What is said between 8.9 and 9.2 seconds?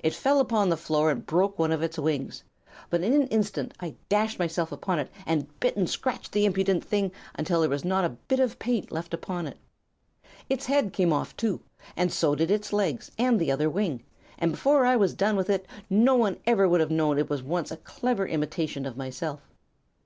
left